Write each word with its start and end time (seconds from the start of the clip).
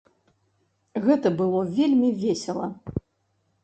Гэта 1.05 1.27
было 1.43 1.59
вельмі 1.79 2.09
весела. 2.27 2.67